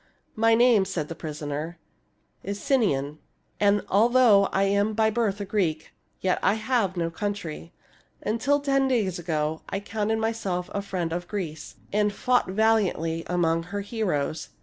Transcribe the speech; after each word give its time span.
My 0.35 0.55
name," 0.55 0.83
said 0.83 1.09
the 1.09 1.13
prisoner, 1.13 1.77
'■' 2.45 2.49
is 2.49 2.59
Sinon, 2.59 3.19
and 3.59 3.83
although 3.87 4.45
I 4.45 4.63
am 4.63 4.95
by 4.95 5.11
birth 5.11 5.39
a 5.39 5.45
Greek, 5.45 5.93
yet 6.21 6.39
I 6.41 6.55
have 6.55 6.97
no 6.97 7.11
country. 7.11 7.71
Until 8.19 8.59
ten 8.61 8.87
days 8.87 9.19
ago 9.19 9.61
I 9.69 9.79
counted 9.79 10.17
myself 10.17 10.71
a 10.73 10.81
friend 10.81 11.13
of 11.13 11.27
Greece, 11.27 11.75
aiid 11.93 12.13
fought 12.13 12.49
valiantly 12.49 13.25
among 13.27 13.61
her 13.65 13.81
heroes. 13.81 14.49